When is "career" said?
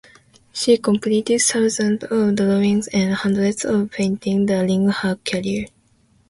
5.23-5.67